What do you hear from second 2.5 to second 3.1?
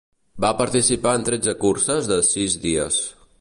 dies.